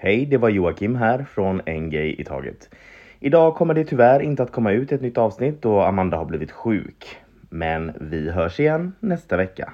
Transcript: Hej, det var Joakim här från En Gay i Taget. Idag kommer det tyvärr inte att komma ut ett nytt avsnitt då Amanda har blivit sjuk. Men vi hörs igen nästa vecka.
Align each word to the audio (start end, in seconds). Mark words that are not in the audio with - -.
Hej, 0.00 0.26
det 0.26 0.36
var 0.36 0.48
Joakim 0.48 0.96
här 0.96 1.24
från 1.24 1.60
En 1.66 1.90
Gay 1.90 2.14
i 2.18 2.24
Taget. 2.24 2.70
Idag 3.20 3.54
kommer 3.54 3.74
det 3.74 3.84
tyvärr 3.84 4.20
inte 4.20 4.42
att 4.42 4.52
komma 4.52 4.72
ut 4.72 4.92
ett 4.92 5.00
nytt 5.00 5.18
avsnitt 5.18 5.62
då 5.62 5.80
Amanda 5.80 6.16
har 6.16 6.24
blivit 6.24 6.50
sjuk. 6.52 7.16
Men 7.50 7.92
vi 8.00 8.30
hörs 8.30 8.60
igen 8.60 8.92
nästa 9.00 9.36
vecka. 9.36 9.72